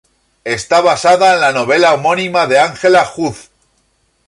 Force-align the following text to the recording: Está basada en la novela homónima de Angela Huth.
Está 0.45 0.81
basada 0.81 1.35
en 1.35 1.41
la 1.41 1.51
novela 1.51 1.93
homónima 1.93 2.47
de 2.47 2.57
Angela 2.59 3.07
Huth. 3.15 3.51